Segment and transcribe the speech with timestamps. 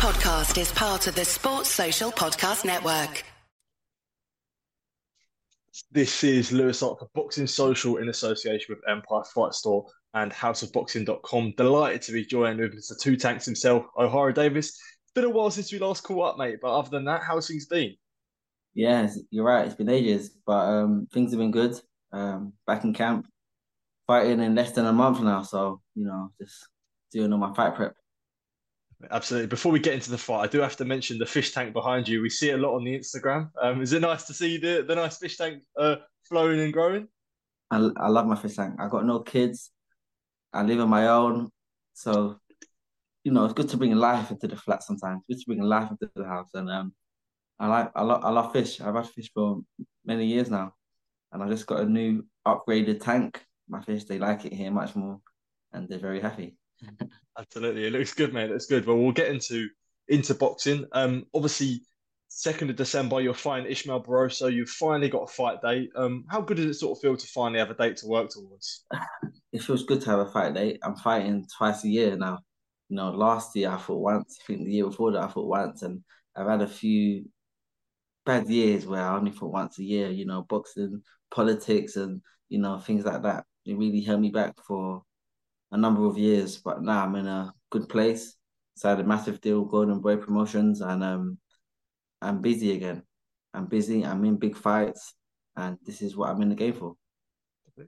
[0.00, 3.22] podcast is part of the Sports Social Podcast Network.
[5.92, 9.84] This is Louis Hart for Boxing Social in association with Empire Fight Store
[10.14, 11.52] and houseofboxing.com.
[11.58, 12.98] Delighted to be joined with Mr.
[12.98, 14.68] Two Tanks himself, Ohara Davies.
[14.68, 17.48] It's been a while since we last caught up, mate, but other than that, how's
[17.48, 17.94] things been?
[18.72, 19.66] Yeah, you're right.
[19.66, 21.78] It's been ages, but um, things have been good.
[22.10, 23.26] Um, back in camp,
[24.06, 26.68] fighting in less than a month now, so you know, just
[27.12, 27.94] doing all my fight prep.
[29.10, 29.46] Absolutely.
[29.46, 32.06] Before we get into the fight, I do have to mention the fish tank behind
[32.06, 32.20] you.
[32.20, 33.50] We see it a lot on the Instagram.
[33.60, 35.96] Um, is it nice to see the, the nice fish tank uh,
[36.28, 37.08] flowing and growing?
[37.70, 38.74] I, I love my fish tank.
[38.78, 39.70] I got no kids.
[40.52, 41.48] I live on my own.
[41.94, 42.36] So,
[43.24, 45.22] you know, it's good to bring life into the flat sometimes.
[45.28, 46.50] It's good to bring life into the house.
[46.54, 46.92] And um,
[47.58, 48.80] I like I love I love fish.
[48.80, 49.60] I've had fish for
[50.04, 50.74] many years now.
[51.32, 53.42] And I just got a new upgraded tank.
[53.68, 55.20] My fish, they like it here much more
[55.72, 56.56] and they're very happy.
[57.38, 58.50] Absolutely, it looks good, mate.
[58.50, 58.86] It looks good.
[58.86, 59.68] Well, we'll get into
[60.08, 60.86] into boxing.
[60.92, 61.82] Um, obviously,
[62.28, 64.52] second of December, you're fighting Ismael Barroso.
[64.52, 65.90] You've finally got a fight date.
[65.96, 68.30] Um, how good does it sort of feel to finally have a date to work
[68.30, 68.84] towards?
[69.52, 70.78] It feels good to have a fight date.
[70.84, 72.38] I'm fighting twice a year now.
[72.88, 74.38] You know, last year I fought once.
[74.40, 76.04] I think the year before that I fought once, and
[76.36, 77.24] I've had a few
[78.24, 80.10] bad years where I only fought once a year.
[80.10, 83.44] You know, boxing, politics, and you know things like that.
[83.66, 85.02] It really held me back for
[85.72, 88.36] a number of years, but now I'm in a good place.
[88.74, 91.38] So I had a massive deal, Golden Boy Promotions, and um,
[92.22, 93.02] I'm busy again.
[93.52, 94.04] I'm busy.
[94.04, 95.14] I'm in big fights,
[95.56, 96.94] and this is what I'm in the game for.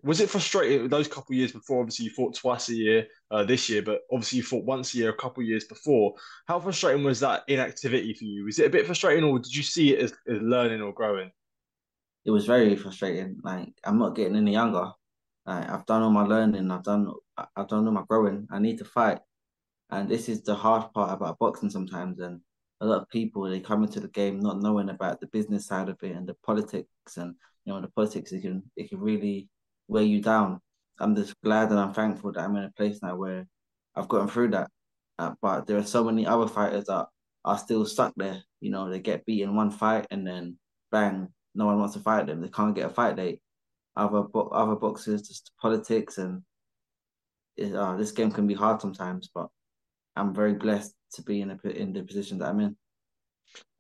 [0.03, 1.81] Was it frustrating those couple years before?
[1.81, 4.99] Obviously, you fought twice a year uh, this year, but obviously you fought once a
[4.99, 6.15] year a couple of years before.
[6.47, 8.45] How frustrating was that inactivity for you?
[8.45, 11.31] Was it a bit frustrating, or did you see it as, as learning or growing?
[12.25, 13.39] It was very frustrating.
[13.43, 14.93] Like I'm not getting any younger.
[15.47, 16.71] Like, I've done all my learning.
[16.71, 18.47] I've done I've done all my growing.
[18.51, 19.21] I need to fight,
[19.91, 22.21] and this is the hard part about boxing sometimes.
[22.21, 22.41] And
[22.81, 25.89] a lot of people they come into the game not knowing about the business side
[25.89, 29.49] of it and the politics, and you know the politics it can it can really
[29.89, 30.61] weigh you down.
[31.01, 33.47] I'm just glad and I'm thankful that I'm in a place now where
[33.97, 34.71] I've gotten through that.
[35.19, 37.07] Uh, but there are so many other fighters that
[37.45, 38.43] are still stuck there.
[38.61, 40.59] You know, they get beat in one fight and then
[40.93, 42.41] bang, no one wants to fight them.
[42.41, 43.41] They can't get a fight date
[43.97, 46.43] other other boxers, just politics, and
[47.75, 49.31] uh, this game can be hard sometimes.
[49.35, 49.49] But
[50.17, 52.77] I'm very blessed to be in a, in the position that I'm in.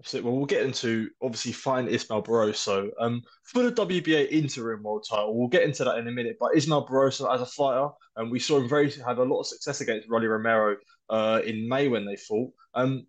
[0.00, 0.30] Absolutely.
[0.30, 2.90] Well, we'll get into obviously find Ismael Barroso.
[3.00, 6.36] Um, for the WBA interim world title, we'll get into that in a minute.
[6.40, 9.40] But Ismael Barroso as a fighter, and um, we saw him very have a lot
[9.40, 10.76] of success against Rolly Romero
[11.08, 12.52] uh, in May when they fought.
[12.74, 13.06] Um,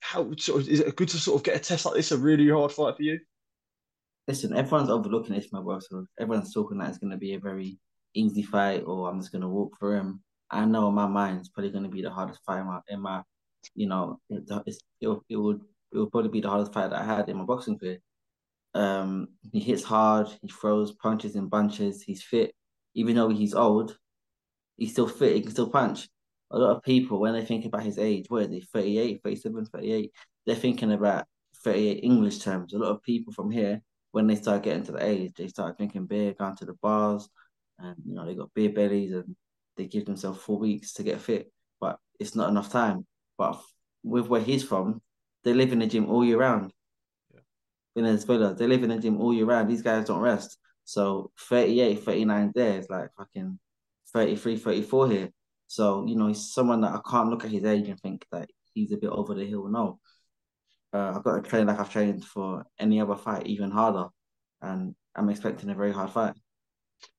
[0.00, 2.12] how sort of, is it good to sort of get a test like this?
[2.12, 3.18] A really hard fight for you?
[4.28, 6.06] Listen, everyone's overlooking Ismael Barroso.
[6.18, 7.78] Everyone's talking that it's going to be a very
[8.14, 10.22] easy fight, or I'm just going to walk for him.
[10.50, 12.80] I know in my mind it's probably going to be the hardest fight in my,
[12.88, 13.22] in my
[13.74, 14.76] you know, it, it,
[15.28, 15.60] it would
[15.92, 17.98] it would probably be the hardest fight that I had in my boxing career.
[18.74, 22.54] Um, he hits hard, he throws punches in bunches, he's fit.
[22.94, 23.96] Even though he's old,
[24.76, 26.08] he's still fit, he can still punch.
[26.50, 29.66] A lot of people, when they think about his age, where he, they, 38, 37,
[29.66, 30.12] 38,
[30.44, 31.26] they're thinking about
[31.64, 32.72] 38 English terms.
[32.72, 33.82] A lot of people from here
[34.16, 37.28] when they start getting to the age, they start drinking beer, going to the bars,
[37.78, 39.36] and you know they got beer bellies, and
[39.76, 43.04] they give themselves four weeks to get fit, but it's not enough time.
[43.36, 43.60] But
[44.02, 45.02] with where he's from,
[45.44, 46.72] they live in the gym all year round.
[47.30, 47.40] Yeah.
[47.94, 49.68] Venezuela, they live in the gym all year round.
[49.68, 50.56] These guys don't rest.
[50.84, 53.58] So 38, 39 there is like fucking
[54.14, 55.28] 33, 34 here.
[55.66, 58.48] So, you know, he's someone that I can't look at his age and think that
[58.72, 59.68] he's a bit over the hill.
[59.68, 60.00] No,
[60.96, 64.06] uh, I've got to train like I've trained for any other fight, even harder,
[64.62, 66.34] and I'm expecting a very hard fight.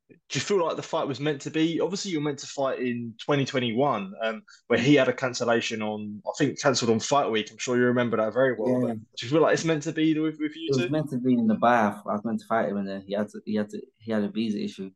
[0.10, 1.82] Do you feel like the fight was meant to be?
[1.82, 6.32] Obviously, you're meant to fight in 2021, um, where he had a cancellation on, I
[6.38, 7.50] think, cancelled on Fight Week.
[7.52, 8.88] I'm sure you remember that very well.
[8.88, 8.94] Yeah.
[8.94, 10.70] Do you feel like it's meant to be with, with you?
[10.72, 12.02] It was meant to be in the bar.
[12.08, 14.12] I was meant to fight him, and then he had to, he had to, he
[14.12, 14.90] had a visa issue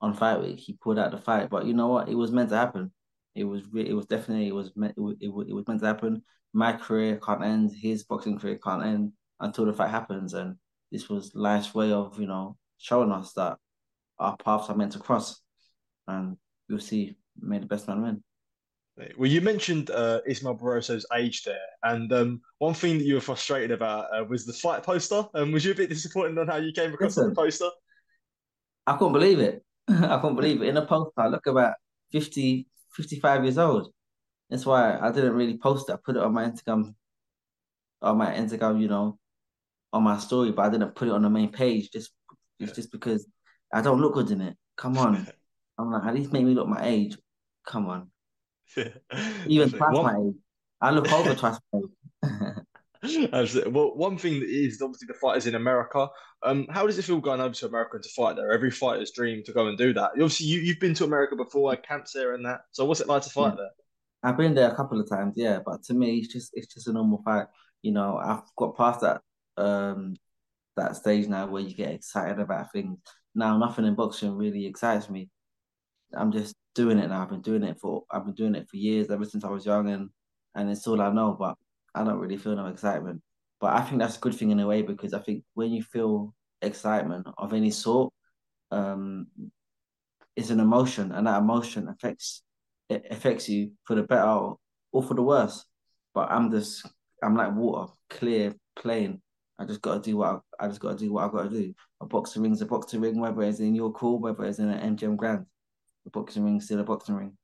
[0.00, 0.58] on Fight Week.
[0.58, 2.08] He pulled out the fight, but you know what?
[2.08, 2.92] It was meant to happen.
[3.36, 6.22] It was, it was definitely, it was meant, it was, it was meant to happen
[6.58, 10.34] my career can't end, his boxing career can't end until the fight happens.
[10.34, 10.56] And
[10.90, 13.58] this was life's way of, you know, showing us that
[14.18, 15.40] our paths are meant to cross.
[16.08, 16.36] And
[16.68, 18.22] you'll see, may the best man win.
[19.16, 23.20] Well, you mentioned uh, Ismael Barroso's age there, and um, one thing that you were
[23.20, 25.22] frustrated about uh, was the fight poster.
[25.34, 27.68] Um, was you a bit disappointed on how you came across Listen, the poster?
[28.88, 29.64] I couldn't believe it.
[29.88, 30.68] I couldn't believe it.
[30.68, 31.74] In a poster, I look about
[32.10, 33.92] 50, 55 years old.
[34.50, 35.92] That's why I didn't really post it.
[35.92, 36.94] I put it on my Instagram,
[38.00, 39.18] on my Instagram, you know,
[39.92, 42.10] on my story, but I didn't put it on the main page just
[42.60, 43.26] it's just because
[43.72, 44.56] I don't look good in it.
[44.76, 45.26] Come on.
[45.78, 47.16] I'm like, at least make me look my age.
[47.66, 48.10] Come on.
[49.46, 50.34] Even past my age.
[50.80, 51.58] I look over twice.
[53.32, 53.72] Absolutely.
[53.72, 56.08] Well, one thing that is obviously the fighters in America.
[56.42, 58.52] Um, how does it feel going over to America to fight there?
[58.52, 60.10] Every fighter's dream to go and do that.
[60.12, 62.62] Obviously, you, you've been to America before, had camps there and that.
[62.72, 63.56] So, what's it like to fight yeah.
[63.56, 63.70] there?
[64.22, 65.60] I've been there a couple of times, yeah.
[65.64, 67.46] But to me, it's just it's just a normal fight.
[67.82, 69.22] You know, I've got past that
[69.56, 70.16] um
[70.76, 72.98] that stage now where you get excited about things.
[73.34, 75.28] Now, nothing in boxing really excites me.
[76.14, 77.22] I'm just doing it now.
[77.22, 79.66] I've been doing it for I've been doing it for years, ever since I was
[79.66, 80.10] young, and
[80.54, 81.36] and it's all I know.
[81.38, 81.56] But
[81.94, 83.22] I don't really feel no excitement.
[83.60, 85.82] But I think that's a good thing in a way because I think when you
[85.82, 88.12] feel excitement of any sort,
[88.70, 89.26] um,
[90.36, 92.42] it's an emotion, and that emotion affects
[92.88, 94.52] it affects you for the better
[94.92, 95.64] or for the worse.
[96.14, 96.86] But I'm just
[97.22, 99.20] I'm like water, clear, plain.
[99.58, 101.50] I just got to do what I, I just got to do what I got
[101.50, 101.74] to do.
[102.00, 104.96] A boxing ring's a boxing ring, whether it's in York Hall, whether it's in an
[104.96, 105.46] MGM Grand.
[106.06, 107.36] A boxing ring's still a boxing ring.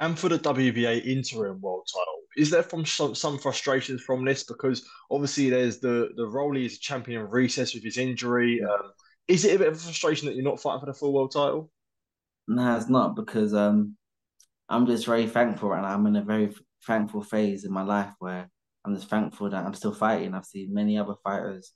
[0.00, 4.44] And for the WBA interim world title, is there from some, some frustrations from this?
[4.44, 8.62] Because obviously there's the the Rolly is a champion of recess with his injury.
[8.62, 8.92] Um,
[9.28, 11.32] is it a bit of a frustration that you're not fighting for the full world
[11.32, 11.70] title?
[12.48, 13.96] No, it's not because um,
[14.68, 16.52] I'm just very thankful and I'm in a very
[16.86, 18.48] thankful phase in my life where
[18.84, 20.34] I'm just thankful that I'm still fighting.
[20.34, 21.72] I've seen many other fighters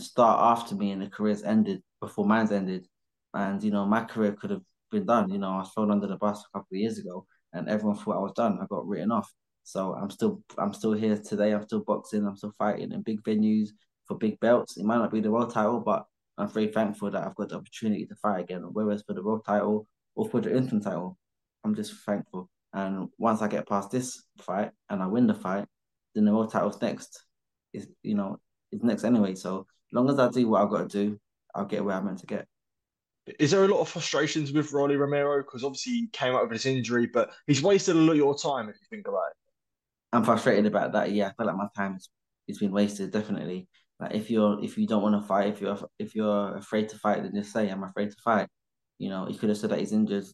[0.00, 2.86] start after me and their careers ended before mine's ended.
[3.34, 5.30] And, you know, my career could have been done.
[5.30, 7.96] You know, I was thrown under the bus a couple of years ago and everyone
[7.96, 8.58] thought I was done.
[8.60, 9.32] I got written off.
[9.64, 11.52] So I'm still I'm still here today.
[11.52, 12.26] I'm still boxing.
[12.26, 13.68] I'm still fighting in big venues
[14.06, 14.78] for big belts.
[14.78, 16.06] It might not be the world title, but
[16.38, 19.22] I'm very thankful that I've got the opportunity to fight again, whether it's for the
[19.22, 21.18] world title or for the interim title.
[21.64, 22.48] I'm just thankful.
[22.72, 25.66] And once I get past this fight and I win the fight,
[26.14, 27.22] then the world title's next.
[27.72, 28.38] Is you know,
[28.72, 29.34] it's next anyway.
[29.34, 31.18] So long as I do what I've got to do,
[31.54, 32.46] I'll get where I'm meant to get.
[33.38, 35.42] Is there a lot of frustrations with Rolly Romero?
[35.42, 38.38] Because obviously he came out with his injury, but he's wasted a lot of your
[38.38, 39.36] time if you think about it.
[40.12, 41.12] I'm frustrated about that.
[41.12, 42.08] Yeah, I feel like my time has,
[42.48, 43.12] has been wasted.
[43.12, 43.68] Definitely.
[44.00, 46.98] Like if you're if you don't want to fight, if you're if you're afraid to
[46.98, 48.48] fight, then just say I'm afraid to fight.
[48.98, 50.24] You know, he could have said that he's injured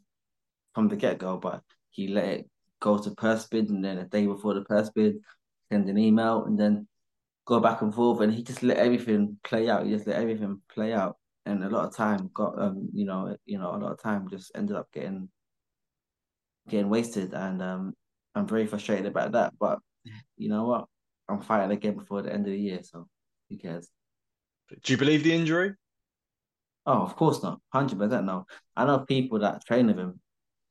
[0.74, 2.50] from the get go, but he let it
[2.80, 5.16] go to purse bid, and then a day before the purse bid,
[5.70, 6.86] send an email, and then
[7.46, 9.84] go back and forth, and he just let everything play out.
[9.84, 11.16] He just let everything play out,
[11.46, 14.28] and a lot of time got um you know you know a lot of time
[14.28, 15.28] just ended up getting
[16.68, 17.94] getting wasted, and um
[18.34, 19.54] I'm very frustrated about that.
[19.58, 19.78] But
[20.36, 20.86] you know what,
[21.28, 23.06] I'm fighting again before the end of the year, so
[23.48, 23.88] who cares?
[24.82, 25.74] Do you believe the injury?
[26.86, 27.60] Oh, of course not.
[27.72, 28.46] Hundred percent no.
[28.76, 30.20] I know people that train with him.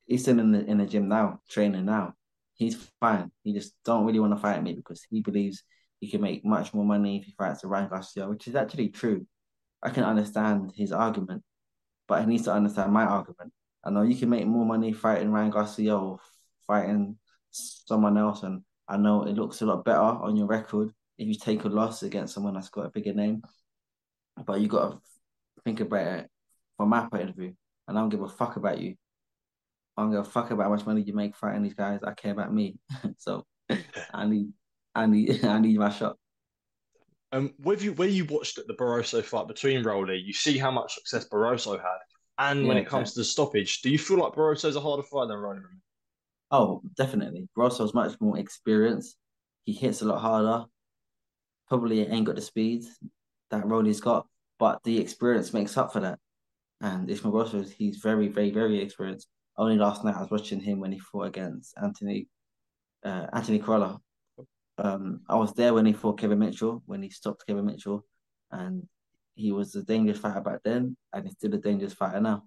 [0.06, 2.14] He's still in the in the gym now, training now.
[2.56, 3.32] He's fine.
[3.44, 5.64] He just don't really want to fight me because he believes
[6.00, 9.26] he can make much more money if he fights Ryan Garcia, which is actually true.
[9.82, 11.44] I can understand his argument,
[12.08, 13.54] but he needs to understand my argument.
[13.84, 16.20] I know you can make more money fighting Ryan Garcia or
[16.68, 17.18] fighting
[17.52, 21.36] someone else, and I know it looks a lot better on your record if you
[21.36, 23.42] take a loss against someone that's got a bigger name.
[24.46, 25.00] But you got to
[25.64, 26.30] think about it
[26.78, 27.56] from my point of view,
[27.88, 28.96] and I don't give a fuck about you.
[29.96, 32.00] I don't give a fuck about how much money you make fighting these guys.
[32.04, 32.78] I care about me.
[33.18, 33.46] so
[34.14, 34.52] I need,
[34.96, 36.18] I need, I need my shot.
[37.32, 40.96] Um, with you, when you watched the Barroso fight between Rolly, you see how much
[40.96, 41.98] success Barroso had.
[42.38, 43.14] And yeah, when it comes yeah.
[43.14, 45.62] to the stoppage, do you feel like Barroso's a harder fighter than Rolly?
[46.52, 47.48] Oh, definitely.
[47.58, 49.18] Barroso's much more experienced.
[49.66, 50.66] He hits a lot harder.
[51.68, 52.84] Probably ain't got the speed
[53.50, 54.28] that Rolly's got,
[54.60, 56.20] but the experience makes up for that.
[56.82, 59.28] And Ismael Barroso, he's very, very, very experienced.
[59.58, 62.28] Only last night I was watching him when he fought against Anthony
[63.04, 64.00] uh, Anthony Crolla
[64.78, 68.06] um, I was there when he fought Kevin Mitchell, when he stopped Kevin Mitchell,
[68.52, 68.88] and
[69.36, 72.44] he was a dangerous fighter back then, and he's still a dangerous fighter now.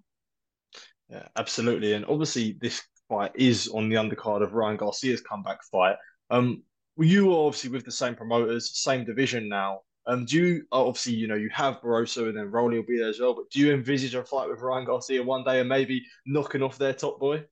[1.09, 1.93] Yeah, absolutely.
[1.93, 5.95] And obviously, this fight is on the undercard of Ryan Garcia's comeback fight.
[6.29, 6.63] Um,
[6.97, 9.81] you are obviously with the same promoters, same division now.
[10.07, 13.09] Um, do you obviously you know you have Barroso and then Rolly will be there
[13.09, 16.05] as well, but do you envisage a fight with Ryan Garcia one day and maybe
[16.25, 17.43] knocking off their top boy?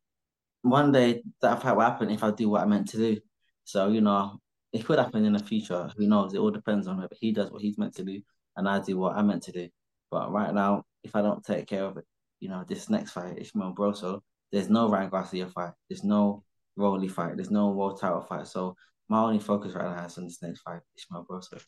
[0.61, 3.19] One day that fight will happen if I do what I meant to do.
[3.65, 4.39] So you know,
[4.73, 5.91] it could happen in the future.
[5.97, 6.33] Who knows?
[6.33, 8.21] It all depends on whether he does what he's meant to do
[8.57, 9.69] and I do what I'm meant to do.
[10.11, 12.05] But right now, if I don't take care of it,
[12.39, 14.21] you know, this next fight, Ismael Barroso,
[14.51, 15.73] there's no Ryan Garcia fight.
[15.89, 16.43] There's no
[16.77, 17.35] Rolly fight.
[17.35, 18.47] There's no world title fight.
[18.47, 18.75] So
[19.09, 21.61] my only focus right now is on this next fight, Ismael Barroso.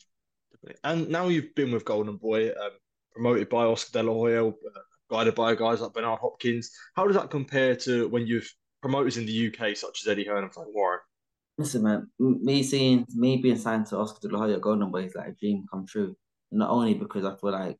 [0.84, 2.72] And now you've been with Golden Boy, um,
[3.12, 4.52] promoted by Oscar De La Hoya, uh,
[5.10, 6.72] guided by guys like Bernard Hopkins.
[6.96, 10.44] How does that compare to when you've promoters in the UK, such as Eddie Hearn
[10.44, 11.00] and Frank Warren?
[11.58, 15.16] Listen, man, me seeing me being signed to Oscar De La Hoya Golden Boy is
[15.16, 16.16] like a dream come true.
[16.52, 17.80] Not only because I feel like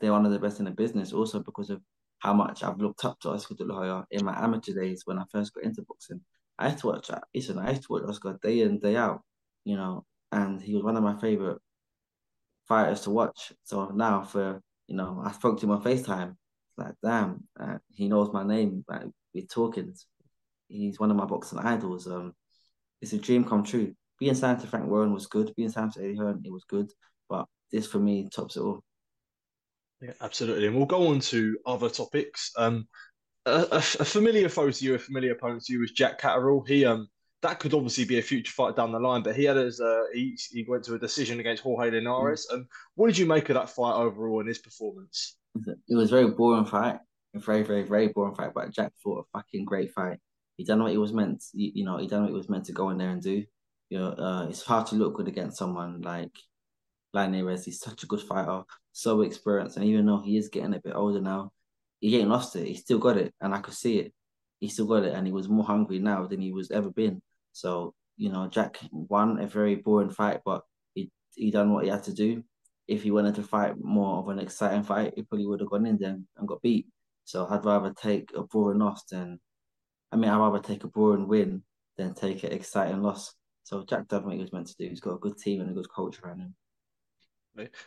[0.00, 1.80] they're one of the best in the business, also because of
[2.18, 5.18] how much I've looked up to Oscar De La Hoya in my amateur days when
[5.18, 6.20] I first got into boxing.
[6.58, 7.10] I used to watch.
[7.34, 9.22] Listen, I used to watch Oscar day in day out.
[9.64, 11.58] You know, and he was one of my favorite
[12.66, 13.52] fighters to watch.
[13.64, 16.36] So now, for you know, I spoke to him on Facetime.
[16.76, 18.84] Like, damn, uh, he knows my name.
[18.88, 19.94] Like, we're talking.
[20.68, 22.06] He's one of my boxing idols.
[22.06, 22.32] Um,
[23.00, 23.94] it's a dream come true.
[24.18, 25.54] Being signed to Frank Warren was good.
[25.56, 26.92] Being signed to Eddie Hearn, it was good.
[27.28, 28.82] But this for me tops it all.
[30.00, 30.66] Yeah, absolutely.
[30.66, 32.52] And we'll go on to other topics.
[32.56, 32.86] Um,
[33.46, 36.62] a, a, a familiar foe to you, a familiar opponent to you was Jack Catterall.
[36.66, 37.08] He um
[37.42, 40.02] that could obviously be a future fight down the line, but he had his uh,
[40.12, 42.46] he, he went to a decision against Jorge Linares.
[42.50, 42.54] Mm.
[42.54, 45.36] Um, what did you make of that fight overall and his performance?
[45.66, 46.98] It was a very boring fight,
[47.34, 48.52] a very very very boring fight.
[48.54, 50.18] But Jack fought a fucking great fight.
[50.56, 51.42] He done what he was meant.
[51.54, 53.44] You, you know, he done what he was meant to go in there and do.
[53.88, 56.32] You know, uh, it's hard to look good against someone like
[57.14, 57.64] Linares.
[57.64, 60.94] He's such a good fighter, so experienced, and even though he is getting a bit
[60.94, 61.52] older now,
[62.00, 62.68] he ain't lost it.
[62.68, 64.12] He still got it, and I could see it.
[64.60, 67.22] He still got it, and he was more hungry now than he was ever been.
[67.52, 70.62] So you know, Jack won a very boring fight, but
[70.94, 72.44] he he done what he had to do.
[72.86, 75.86] If he wanted to fight more of an exciting fight, he probably would have gone
[75.86, 76.86] in there and got beat.
[77.24, 79.40] So I'd rather take a boring loss than,
[80.12, 81.62] I mean, I'd rather take a boring win
[81.96, 83.32] than take an exciting loss.
[83.62, 84.88] So Jack done what he was meant to do.
[84.88, 86.54] He's got a good team and a good coach around him.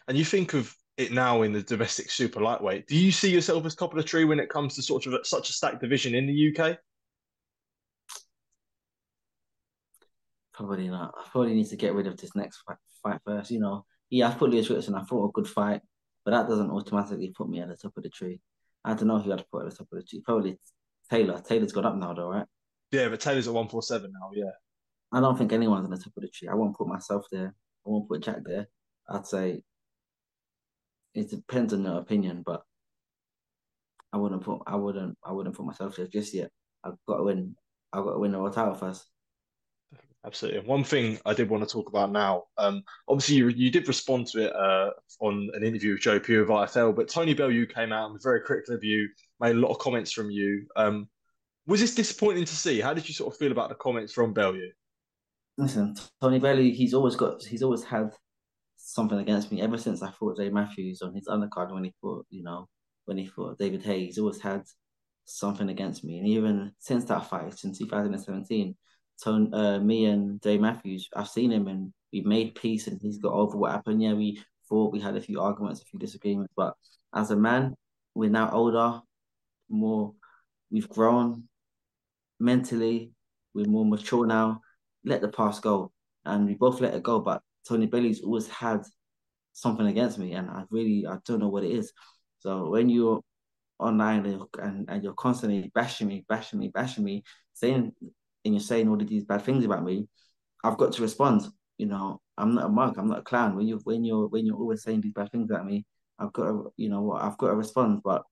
[0.08, 2.88] And you think of it now in the domestic super lightweight.
[2.88, 5.28] Do you see yourself as top of the tree when it comes to sort of
[5.28, 6.78] such a stacked division in the UK?
[10.54, 11.14] Probably not.
[11.18, 13.52] I probably need to get rid of this next fight, fight first.
[13.52, 14.96] You know, yeah, I put Lewis Ritson.
[14.96, 15.82] I thought a good fight,
[16.24, 18.40] but that doesn't automatically put me at the top of the tree.
[18.86, 20.22] I don't know who I'd put at the top of the tree.
[20.24, 20.60] Probably
[21.10, 21.42] Taylor.
[21.42, 22.46] Taylor's got up now, though, right?
[22.92, 24.30] Yeah, but Taylor's at one four seven now.
[24.34, 24.52] Yeah.
[25.12, 26.48] I don't think anyone's on the top of the tree.
[26.48, 27.56] I won't put myself there.
[27.86, 28.68] I won't put Jack there.
[29.10, 29.64] I'd say
[31.14, 32.64] it depends on your opinion, but
[34.12, 36.52] I wouldn't put I wouldn't I wouldn't put myself there just yet.
[36.84, 37.56] I've got to win.
[37.92, 39.06] I've got to win the world title first.
[40.26, 40.60] Absolutely.
[40.60, 43.88] And one thing I did want to talk about now, um, obviously you, you did
[43.88, 47.66] respond to it uh, on an interview with Joe Pugh of IFL, but Tony Bellew
[47.66, 49.10] came out and was very critical of you,
[49.42, 50.66] made a lot of comments from you.
[50.78, 51.10] Um,
[51.68, 52.80] was this disappointing to see?
[52.80, 54.70] How did you sort of feel about the comments from Bellew?
[55.58, 58.12] Listen, Tony Bellew, he's always got, he's always had
[58.78, 62.26] something against me ever since I fought Derry Matthews on his undercard when he fought,
[62.30, 62.68] you know,
[63.06, 64.06] when he fought David Haye.
[64.06, 64.64] He's always had
[65.26, 68.76] something against me, and even since that fight, since 2017,
[69.16, 73.18] so uh, me and Derry Matthews, I've seen him and we've made peace, and he's
[73.18, 74.02] got over what happened.
[74.02, 76.76] Yeah, we fought, we had a few arguments, a few disagreements, but
[77.14, 77.76] as a man,
[78.16, 79.02] we're now older,
[79.70, 80.14] more,
[80.72, 81.44] we've grown
[82.40, 83.12] mentally,
[83.54, 84.62] we're more mature now.
[85.06, 85.92] Let the past go,
[86.26, 88.84] and we both let it go, but Tony Bellew's always had
[89.54, 91.92] something against me, and I really I don't know what it is.
[92.40, 93.22] So when you're
[93.80, 94.26] online
[94.60, 97.94] and, and you're constantly bashing me, bashing me, bashing me, saying
[98.46, 100.08] and you're saying all of these bad things about me,
[100.64, 101.48] I've got to respond.
[101.78, 103.56] You know, I'm not a mug, I'm not a clown.
[103.56, 105.86] When you when you're when you're always saying these bad things about me,
[106.20, 108.02] I've got to you know what I've got to respond.
[108.04, 108.24] But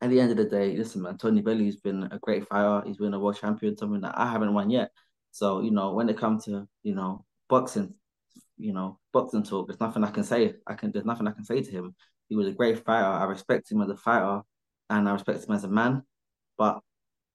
[0.00, 2.86] at the end of the day, listen, man, Tony Bellew's been a great fighter.
[2.86, 4.90] He's been a world champion, something that I haven't won yet.
[5.30, 7.94] So you know, when it comes to you know boxing,
[8.56, 9.66] you know, boxing talk.
[9.66, 10.54] There's nothing I can say.
[10.66, 10.92] I can.
[10.92, 11.94] There's nothing I can say to him.
[12.28, 13.06] He was a great fighter.
[13.06, 14.42] I respect him as a fighter,
[14.88, 16.02] and I respect him as a man.
[16.56, 16.80] But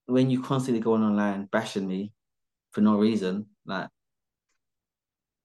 [0.08, 2.14] when you constantly going online bashing me
[2.72, 3.90] for no reason, like,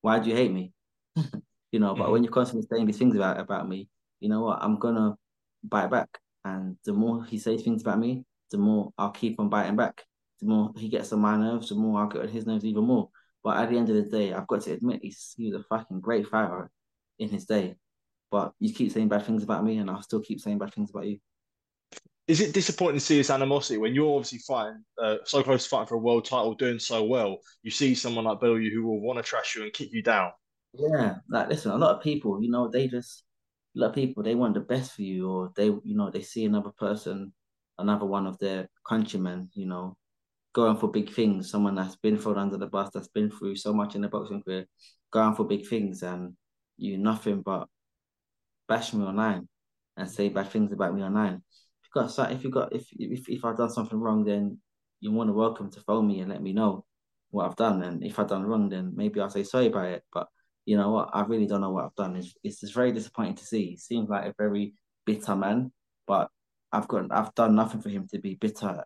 [0.01, 0.73] why do you hate me?
[1.71, 1.95] you know.
[1.95, 2.11] But mm-hmm.
[2.11, 3.89] when you're constantly saying these things about about me,
[4.19, 4.59] you know what?
[4.61, 5.15] I'm gonna
[5.63, 6.09] bite back.
[6.43, 10.03] And the more he says things about me, the more I'll keep on biting back.
[10.39, 12.83] The more he gets on my nerves, the more I'll get on his nerves even
[12.83, 13.09] more.
[13.43, 15.63] But at the end of the day, I've got to admit he's he was a
[15.63, 16.69] fucking great fighter
[17.19, 17.75] in his day.
[18.31, 20.89] But you keep saying bad things about me, and I'll still keep saying bad things
[20.89, 21.19] about you.
[22.27, 25.69] Is it disappointing to see this animosity when you're obviously fighting uh, so close to
[25.69, 27.39] fighting for a world title, doing so well?
[27.63, 30.31] You see someone like Bellew who will want to trash you and kick you down.
[30.73, 33.23] Yeah, like listen, a lot of people, you know, they just
[33.75, 36.21] a lot of people they want the best for you, or they, you know, they
[36.21, 37.33] see another person,
[37.77, 39.97] another one of their countrymen, you know,
[40.53, 43.73] going for big things, someone that's been thrown under the bus, that's been through so
[43.73, 44.65] much in the boxing career,
[45.11, 46.33] going for big things, and
[46.77, 47.67] you nothing but
[48.67, 49.47] bash me online
[49.97, 51.41] and say bad things about me online.
[51.93, 54.59] Got if you got if if if I've done something wrong, then
[54.99, 56.85] you're more than welcome to phone me and let me know
[57.31, 57.81] what I've done.
[57.83, 60.03] And if I've done wrong, then maybe I'll say sorry about it.
[60.13, 60.27] But
[60.65, 61.09] you know what?
[61.13, 62.15] I really don't know what I've done.
[62.15, 63.71] It's it's just very disappointing to see.
[63.71, 64.73] He seems like a very
[65.05, 65.71] bitter man,
[66.07, 66.29] but
[66.71, 68.85] I've got I've done nothing for him to be bitter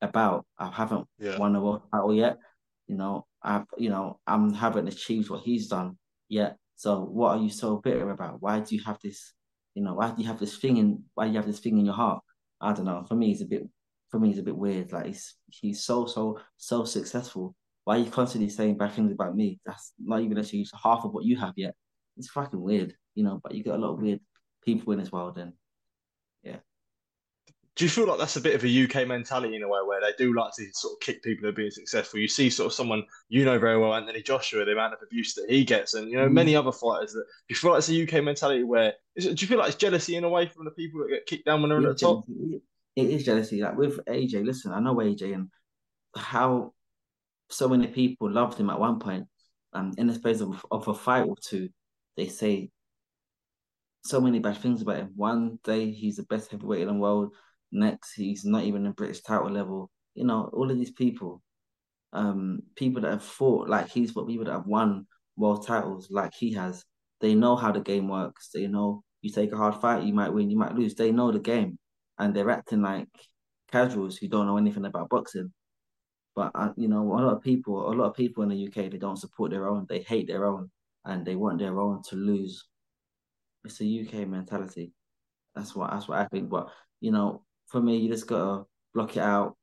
[0.00, 0.46] about.
[0.58, 1.38] I haven't yeah.
[1.38, 2.38] won a world title yet.
[2.86, 5.98] You know, I've you know, I'm haven't achieved what he's done
[6.28, 6.56] yet.
[6.76, 8.40] So what are you so bitter about?
[8.40, 9.34] Why do you have this,
[9.74, 11.78] you know, why do you have this thing in why do you have this thing
[11.78, 12.22] in your heart?
[12.60, 13.04] I don't know.
[13.08, 13.68] For me it's a bit
[14.10, 14.92] for me it's a bit weird.
[14.92, 17.54] Like he's he's so so so successful.
[17.84, 19.60] Why are you constantly saying bad things about me?
[19.64, 21.74] That's not even actually half of what you have yet.
[22.16, 23.40] It's fucking weird, you know.
[23.42, 24.20] But you get a lot of weird
[24.64, 25.52] people in this world, and.
[27.80, 30.02] Do you feel like that's a bit of a UK mentality in a way where
[30.02, 32.20] they do like to sort of kick people who are being successful?
[32.20, 35.32] You see, sort of someone you know very well, Anthony Joshua, the amount of abuse
[35.36, 36.32] that he gets, and you know mm.
[36.32, 37.14] many other fighters.
[37.14, 39.56] That do you feel like it's a UK mentality where is it, do you feel
[39.56, 41.78] like it's jealousy in a way from the people that get kicked down when they're
[41.78, 42.26] at the top?
[42.26, 42.60] jealousy.
[42.96, 43.62] It is jealousy.
[43.62, 45.48] Like with AJ, listen, I know AJ and
[46.14, 46.74] how
[47.48, 49.26] so many people loved him at one point.
[49.72, 51.70] And in the space of, of a fight or two,
[52.18, 52.72] they say
[54.04, 55.12] so many bad things about him.
[55.16, 57.32] One day he's the best heavyweight in the world.
[57.72, 59.90] Next, he's not even in British title level.
[60.14, 61.42] You know, all of these people,
[62.12, 66.34] um, people that have fought like he's fought, people that have won world titles like
[66.34, 66.84] he has.
[67.20, 68.50] They know how the game works.
[68.52, 70.94] They know you take a hard fight, you might win, you might lose.
[70.94, 71.78] They know the game,
[72.18, 73.08] and they're acting like
[73.70, 75.52] casuals who don't know anything about boxing.
[76.34, 78.90] But uh, you know, a lot of people, a lot of people in the UK,
[78.90, 79.86] they don't support their own.
[79.88, 80.70] They hate their own,
[81.04, 82.66] and they want their own to lose.
[83.64, 84.92] It's a UK mentality.
[85.54, 86.48] That's what that's what I think.
[86.48, 86.68] But
[87.00, 89.56] you know, for me, you just gotta block it out.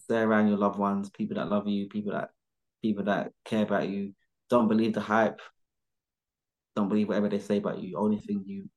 [0.00, 2.30] Stay around your loved ones, people that love you, people that
[2.82, 4.14] people that care about you.
[4.48, 5.40] Don't believe the hype.
[6.74, 7.98] Don't believe whatever they say about you.
[7.98, 8.68] Only thing you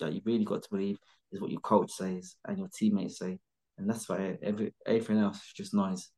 [0.00, 0.98] that you really got to believe
[1.32, 3.38] is what your coach says and your teammates say,
[3.78, 4.40] and that's about it.
[4.42, 6.10] Every everything else is just noise.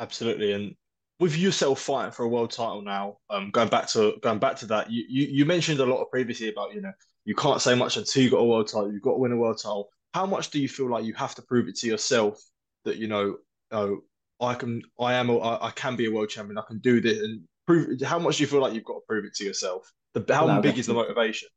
[0.00, 0.74] Absolutely, and
[1.20, 4.66] with yourself fighting for a world title now, um, going back to going back to
[4.66, 6.92] that, you, you you mentioned a lot of previously about you know
[7.24, 8.92] you can't say much until you got a world title.
[8.92, 9.88] You've got to win a world title.
[10.14, 12.40] How much do you feel like you have to prove it to yourself
[12.84, 13.38] that you know,
[13.72, 14.04] oh,
[14.40, 16.56] I can, I am, I, I can be a world champion.
[16.56, 18.00] I can do this, and prove.
[18.00, 19.92] How much do you feel like you've got to prove it to yourself?
[20.12, 21.48] The how Well, big is the motivation?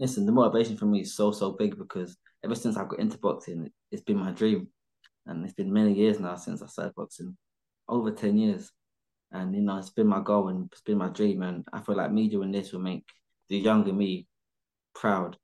[0.00, 3.16] Listen, the motivation for me is so so big because ever since I got into
[3.18, 4.68] boxing, it's been my dream,
[5.26, 7.36] and it's been many years now since I started boxing,
[7.88, 8.72] over ten years,
[9.30, 11.96] and you know it's been my goal and it's been my dream, and I feel
[11.96, 13.04] like me doing this will make
[13.48, 14.26] the younger me
[14.96, 15.36] proud.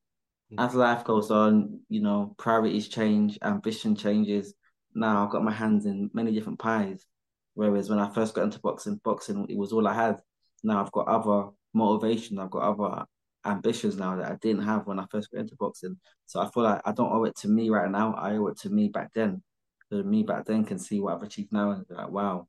[0.58, 4.54] As life goes on, you know, priorities change, ambition changes.
[4.94, 7.06] Now I've got my hands in many different pies,
[7.54, 10.20] whereas when I first got into boxing, boxing it was all I had.
[10.62, 13.04] Now I've got other motivation, I've got other
[13.44, 15.98] ambitions now that I didn't have when I first got into boxing.
[16.26, 18.14] So I feel like I don't owe it to me right now.
[18.14, 19.42] I owe it to me back then.
[19.90, 22.48] So me back then can see what I've achieved now and be like, wow,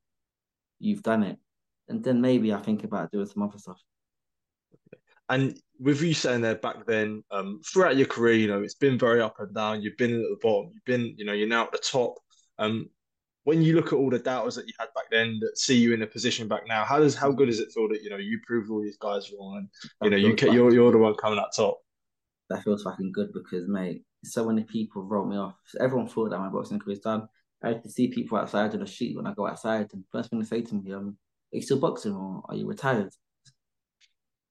[0.79, 1.37] you've done it.
[1.89, 3.81] And then maybe I think about doing some other stuff.
[5.27, 8.97] And with you saying there back then, um, throughout your career, you know, it's been
[8.97, 9.81] very up and down.
[9.81, 10.71] You've been at the bottom.
[10.73, 12.15] You've been, you know, you're now at the top.
[12.57, 12.89] Um,
[13.43, 15.93] when you look at all the doubters that you had back then that see you
[15.93, 18.17] in a position back now, how does how good does it feel that you know
[18.17, 19.69] you proved all these guys wrong and
[20.01, 21.79] you That know you you're you're the one coming out top?
[22.49, 25.55] that feels fucking good because mate, so many people wrote me off.
[25.79, 27.27] Everyone thought that my boxing career is done.
[27.63, 30.29] I used to see people outside on the street when I go outside, and first
[30.29, 31.17] thing they say to me, um,
[31.53, 33.11] are you still boxing or are you retired?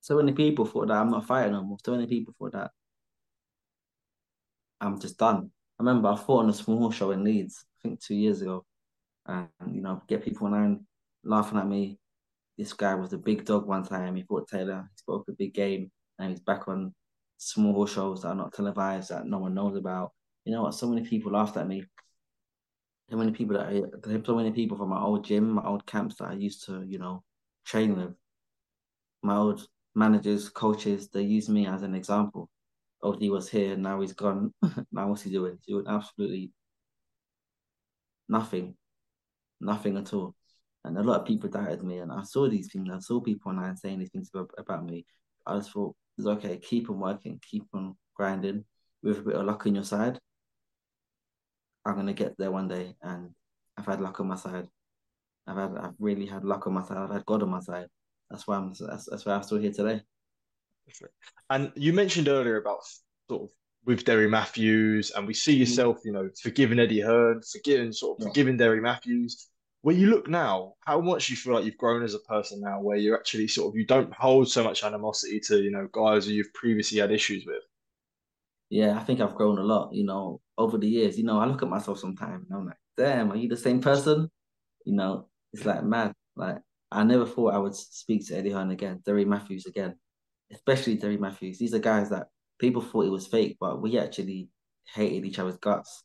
[0.05, 1.79] So many people thought that I'm not fighting no more.
[1.83, 2.69] So many people thought that
[4.79, 5.49] I'm just done.
[5.79, 8.63] I remember I fought on a small show in Leeds, I think two years ago,
[9.25, 10.85] and you know, get people online
[11.23, 11.97] laughing at me.
[12.55, 14.15] This guy was a big dog one time.
[14.15, 14.87] He fought Taylor.
[14.91, 15.89] He spoke a big game,
[16.19, 16.93] and he's back on
[17.37, 20.11] small shows that are not televised that no one knows about.
[20.43, 20.75] You know what?
[20.75, 21.83] So many people laughed at me.
[23.09, 23.81] So many people that I,
[24.23, 26.99] so many people from my old gym, my old camps that I used to, you
[26.99, 27.23] know,
[27.65, 28.13] train with.
[29.23, 32.49] My old managers, coaches, they use me as an example.
[33.01, 34.53] Oh, he was here, now he's gone.
[34.91, 35.57] now what's he doing?
[35.57, 36.51] He's doing absolutely
[38.27, 38.75] nothing,
[39.61, 40.35] nothing at all.
[40.83, 42.89] And a lot of people doubted me, and I saw these things.
[42.91, 45.05] I saw people online saying these things about, about me.
[45.45, 46.57] I just thought it's okay.
[46.57, 48.65] Keep on working, keep on grinding.
[49.01, 50.19] With a bit of luck on your side,
[51.85, 52.95] I'm gonna get there one day.
[53.01, 53.31] And
[53.77, 54.67] I've had luck on my side.
[55.47, 56.97] I've had, I've really had luck on my side.
[56.97, 57.87] I've had God on my side.
[58.29, 58.73] That's why I'm.
[58.79, 60.01] That's, that's why I'm still here today.
[61.49, 62.79] And you mentioned earlier about
[63.29, 63.49] sort of
[63.85, 65.59] with Derry Matthews, and we see mm-hmm.
[65.61, 69.49] yourself, you know, forgiving Eddie Hearn, forgiving sort of forgiving Derry Matthews.
[69.81, 72.81] When you look now, how much you feel like you've grown as a person now,
[72.81, 76.25] where you're actually sort of you don't hold so much animosity to you know guys
[76.25, 77.61] who you've previously had issues with.
[78.69, 79.93] Yeah, I think I've grown a lot.
[79.93, 81.17] You know, over the years.
[81.17, 83.81] You know, I look at myself sometimes and I'm like, damn, are you the same
[83.81, 84.29] person?
[84.85, 86.13] You know, it's like mad.
[86.35, 86.57] Like
[86.95, 89.95] I never thought I would speak to Eddie Hearn again, Derry Matthews again,
[90.51, 91.59] especially Derry Matthews.
[91.59, 92.27] These are guys that
[92.57, 94.49] people thought it was fake, but we actually
[94.93, 96.03] hated each other's guts.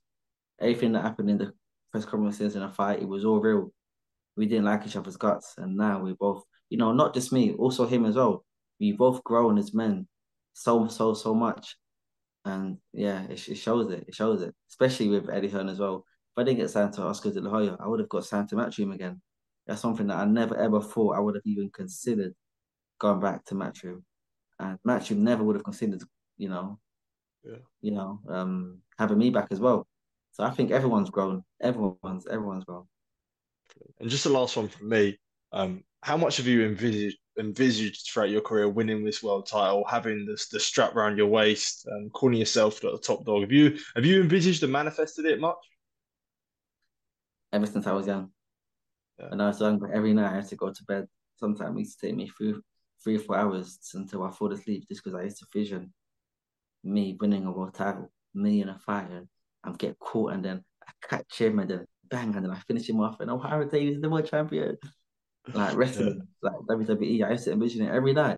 [0.61, 1.53] Everything that happened in the
[1.92, 3.72] press conferences in a fight, it was all real.
[4.37, 7.53] We didn't like each other's guts, and now we both, you know, not just me,
[7.53, 8.44] also him as well.
[8.81, 10.09] We both grown as men,
[10.55, 11.76] so so so much,
[12.44, 14.07] and yeah, it, it shows it.
[14.09, 16.05] It shows it, especially with Eddie Hearn as well.
[16.35, 18.48] If I didn't get signed to Oscar De La Hoya, I would have got signed
[18.48, 19.20] to Matchroom again.
[19.71, 22.35] That's something that I never ever thought I would have even considered
[22.99, 24.03] going back to Matchroom,
[24.59, 26.03] and Matchroom never would have considered,
[26.39, 26.81] you know,
[27.45, 27.59] yeah.
[27.81, 29.87] you know, um, having me back as well.
[30.33, 31.45] So I think everyone's grown.
[31.63, 32.89] Everyone's everyone's grown.
[34.01, 35.17] And just the last one from me.
[35.53, 40.27] Um, how much have you envisaged envisaged throughout your career winning this world title, having
[40.27, 43.43] this the strap around your waist, um, calling yourself the top dog?
[43.43, 45.59] Have you have you envisaged and manifested it much?
[47.53, 48.33] Ever since I was young.
[49.21, 49.29] Yeah.
[49.29, 51.07] When I was young, every night I had to go to bed.
[51.37, 52.63] Sometimes it used to take me through
[53.03, 55.93] three or four hours until I fall asleep just because I used to vision
[56.85, 59.27] me winning a world title, me in a fight, and
[59.65, 62.89] I'm get caught and then I catch him and then bang and then I finish
[62.89, 64.77] him off and oh, Ohara Davies is the world champion.
[65.55, 66.51] Like wrestling, yeah.
[66.51, 67.25] like WWE.
[67.25, 68.37] I used to envision it every night.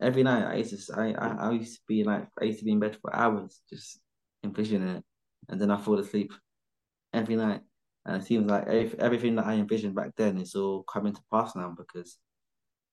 [0.00, 2.64] Every night I used to I, I, I used to be like I used to
[2.64, 3.98] be in bed for hours just
[4.44, 5.04] envisioning it.
[5.48, 6.32] And then I fall asleep
[7.12, 7.62] every night.
[8.08, 11.54] And it seems like everything that I envisioned back then is all coming to pass
[11.54, 12.16] now because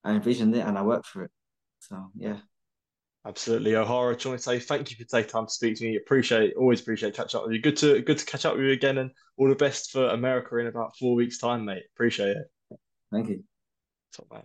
[0.03, 1.31] I envisioned it and I worked for it.
[1.79, 2.39] So yeah.
[3.25, 3.87] Absolutely, Ohara.
[3.87, 5.95] I want to say thank you for taking time to speak to me.
[5.95, 7.61] Appreciate, always appreciate catch up with you.
[7.61, 10.57] Good to good to catch up with you again, and all the best for America
[10.57, 11.83] in about four weeks' time, mate.
[11.95, 12.77] Appreciate it.
[13.11, 13.43] Thank you.
[14.13, 14.43] Top man.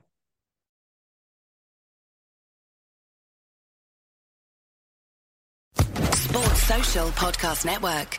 [6.14, 8.18] Sports Social Podcast Network.